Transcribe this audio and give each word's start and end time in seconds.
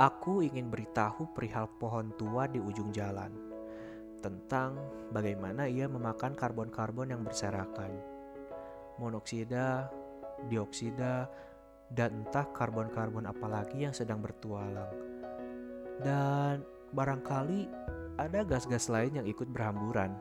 Aku 0.00 0.40
ingin 0.40 0.72
beritahu 0.72 1.28
perihal 1.36 1.68
pohon 1.76 2.08
tua 2.16 2.48
di 2.48 2.56
ujung 2.56 2.88
jalan 2.88 3.28
tentang 4.24 4.80
bagaimana 5.12 5.68
ia 5.68 5.92
memakan 5.92 6.32
karbon-karbon 6.32 7.12
yang 7.12 7.20
berserakan, 7.20 8.00
monoksida, 8.96 9.92
dioksida, 10.48 11.28
dan 11.92 12.24
entah 12.24 12.48
karbon-karbon 12.48 13.28
apalagi 13.28 13.84
yang 13.84 13.92
sedang 13.92 14.24
bertualang. 14.24 14.88
Dan 16.00 16.64
barangkali 16.96 17.68
ada 18.16 18.40
gas-gas 18.48 18.88
lain 18.88 19.20
yang 19.20 19.28
ikut 19.28 19.52
berhamburan. 19.52 20.16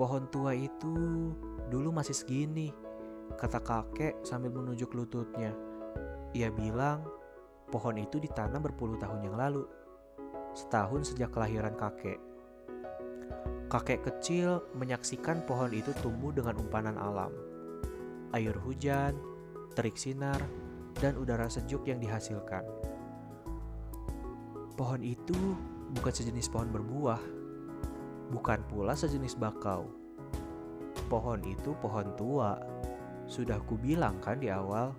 Pohon 0.00 0.24
tua 0.32 0.56
itu 0.56 0.96
dulu 1.68 1.92
masih 1.92 2.16
segini, 2.16 2.72
kata 3.36 3.60
kakek 3.60 4.16
sambil 4.24 4.48
menunjuk 4.48 4.96
lututnya. 4.96 5.52
Ia 6.32 6.48
bilang 6.48 7.17
Pohon 7.68 8.00
itu 8.00 8.16
ditanam 8.16 8.64
berpuluh 8.64 8.96
tahun 8.96 9.28
yang 9.28 9.36
lalu, 9.36 9.68
setahun 10.56 11.12
sejak 11.12 11.28
kelahiran 11.28 11.76
kakek. 11.76 12.16
Kakek 13.68 14.00
kecil 14.08 14.64
menyaksikan 14.72 15.44
pohon 15.44 15.68
itu 15.76 15.92
tumbuh 16.00 16.32
dengan 16.32 16.56
umpanan 16.56 16.96
alam. 16.96 17.28
Air 18.32 18.56
hujan, 18.64 19.12
terik 19.76 20.00
sinar, 20.00 20.40
dan 20.96 21.20
udara 21.20 21.44
sejuk 21.52 21.84
yang 21.84 22.00
dihasilkan. 22.00 22.64
Pohon 24.72 25.04
itu 25.04 25.36
bukan 25.92 26.12
sejenis 26.14 26.48
pohon 26.48 26.72
berbuah, 26.72 27.20
bukan 28.32 28.64
pula 28.72 28.96
sejenis 28.96 29.36
bakau. 29.36 29.92
Pohon 31.12 31.44
itu 31.44 31.76
pohon 31.84 32.16
tua. 32.16 32.56
Sudah 33.28 33.60
kubilang 33.68 34.16
kan 34.24 34.40
di 34.40 34.48
awal 34.48 34.96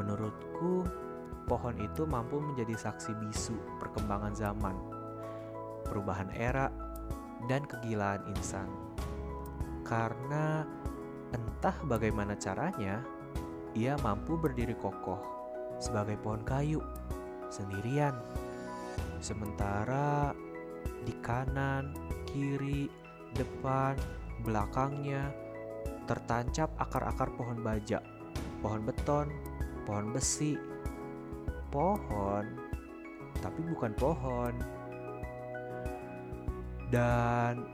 Menurutku, 0.00 0.88
pohon 1.44 1.76
itu 1.76 2.08
mampu 2.08 2.40
menjadi 2.40 2.72
saksi 2.88 3.12
bisu 3.20 3.52
perkembangan 3.76 4.32
zaman, 4.32 4.72
perubahan 5.84 6.32
era, 6.32 6.72
dan 7.52 7.68
kegilaan 7.68 8.24
insan. 8.32 8.64
Karena 9.84 10.64
entah 11.36 11.76
bagaimana 11.84 12.32
caranya, 12.40 13.04
ia 13.76 14.00
mampu 14.00 14.40
berdiri 14.40 14.72
kokoh 14.80 15.20
sebagai 15.76 16.16
pohon 16.24 16.40
kayu 16.48 16.80
sendirian. 17.52 18.16
Sementara 19.20 20.32
di 21.04 21.12
kanan, 21.20 21.92
kiri, 22.24 22.88
depan, 23.36 23.98
belakangnya 24.46 25.28
tertancap 26.08 26.72
akar-akar 26.80 27.30
pohon 27.36 27.60
baja, 27.60 28.00
pohon 28.64 28.82
beton, 28.82 29.28
pohon 29.84 30.12
besi, 30.12 30.58
pohon, 31.72 32.44
tapi 33.40 33.60
bukan 33.64 33.92
pohon. 33.96 34.54
Dan 36.90 37.70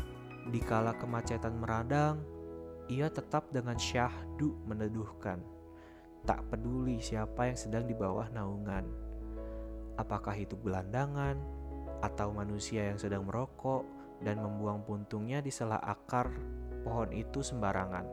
di 0.52 0.60
kala 0.60 0.92
kemacetan 1.00 1.56
meradang, 1.56 2.20
ia 2.86 3.10
tetap 3.10 3.50
dengan 3.50 3.74
syahdu 3.74 4.54
meneduhkan. 4.68 5.42
Tak 6.26 6.46
peduli 6.50 7.00
siapa 7.00 7.50
yang 7.50 7.58
sedang 7.58 7.84
di 7.86 7.94
bawah 7.94 8.28
naungan. 8.30 8.84
Apakah 9.96 10.36
itu 10.36 10.58
gelandangan 10.60 11.40
atau 12.04 12.28
manusia 12.34 12.92
yang 12.92 13.00
sedang 13.00 13.24
merokok 13.24 13.82
dan 14.20 14.40
membuang 14.40 14.84
puntungnya 14.84 15.40
di 15.40 15.48
sela 15.48 15.80
akar 15.80 16.28
pohon 16.84 17.10
itu 17.10 17.40
sembarangan. 17.40 18.06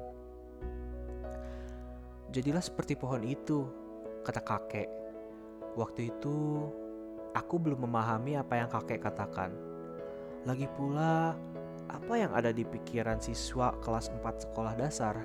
Jadilah 2.33 2.63
seperti 2.65 2.97
pohon 2.97 3.21
itu, 3.21 3.82
kata 4.23 4.39
kakek. 4.39 4.89
Waktu 5.75 6.09
itu, 6.09 6.65
aku 7.35 7.59
belum 7.59 7.83
memahami 7.83 8.39
apa 8.39 8.55
yang 8.55 8.71
kakek 8.71 9.03
katakan. 9.03 9.51
Lagi 10.47 10.65
pula, 10.71 11.35
apa 11.91 12.13
yang 12.15 12.31
ada 12.31 12.55
di 12.55 12.63
pikiran 12.63 13.19
siswa 13.19 13.75
kelas 13.83 14.07
4 14.09 14.43
sekolah 14.47 14.73
dasar? 14.79 15.19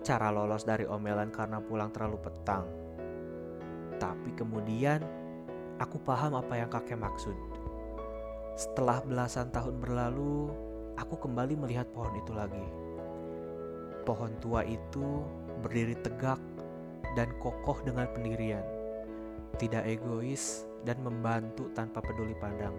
Cara 0.00 0.32
lolos 0.32 0.64
dari 0.64 0.88
omelan 0.88 1.28
karena 1.28 1.60
pulang 1.60 1.92
terlalu 1.92 2.16
petang. 2.24 2.64
Tapi 4.00 4.32
kemudian, 4.32 5.04
aku 5.76 6.00
paham 6.00 6.40
apa 6.40 6.56
yang 6.56 6.72
kakek 6.72 6.96
maksud. 6.96 7.36
Setelah 8.56 9.04
belasan 9.04 9.52
tahun 9.52 9.76
berlalu, 9.76 10.48
aku 10.96 11.20
kembali 11.20 11.60
melihat 11.60 11.84
pohon 11.92 12.16
itu 12.16 12.32
lagi. 12.32 12.66
Pohon 14.08 14.32
tua 14.40 14.64
itu 14.64 15.26
berdiri 15.60 15.98
tegak 16.00 16.40
dan 17.16 17.32
kokoh 17.40 17.80
dengan 17.80 18.04
pendirian, 18.12 18.62
tidak 19.56 19.88
egois 19.88 20.68
dan 20.84 21.00
membantu 21.00 21.72
tanpa 21.72 22.04
peduli 22.04 22.36
pandang. 22.36 22.76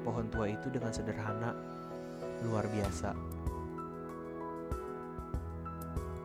Pohon 0.00 0.26
tua 0.32 0.48
itu 0.48 0.72
dengan 0.72 0.90
sederhana, 0.90 1.52
luar 2.40 2.64
biasa. 2.72 3.12